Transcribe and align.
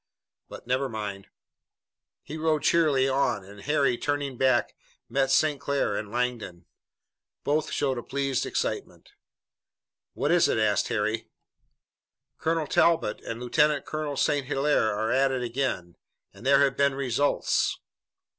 But 0.49 0.65
never 0.65 0.89
mind." 0.89 1.27
He 2.23 2.35
rode 2.35 2.63
cheerily 2.63 3.07
on, 3.07 3.43
and 3.45 3.61
Harry, 3.61 3.99
turning 3.99 4.35
back, 4.35 4.75
met 5.07 5.29
St. 5.29 5.61
Clair 5.61 5.95
and 5.95 6.11
Langdon. 6.11 6.65
Both 7.43 7.69
showed 7.71 7.99
a 7.99 8.01
pleased 8.01 8.47
excitement. 8.47 9.11
"What 10.13 10.31
is 10.31 10.49
it?" 10.49 10.57
asked 10.57 10.87
Harry. 10.87 11.29
"Colonel 12.39 12.65
Talbot 12.65 13.21
and 13.21 13.39
Lieutenant 13.39 13.85
Colonel 13.85 14.17
St. 14.17 14.47
Hilaire 14.47 14.91
are 14.91 15.11
at 15.11 15.31
it 15.31 15.43
again, 15.43 15.97
and 16.33 16.47
there 16.47 16.61
have 16.63 16.75
been 16.75 16.95
results!" 16.95 17.77